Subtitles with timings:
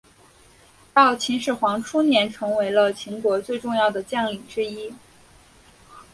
[0.95, 4.91] 到秦始皇初年成为了秦国最重要的将领之一。